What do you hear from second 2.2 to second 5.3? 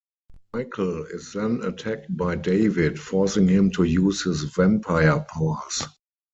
David, forcing him to use his vampire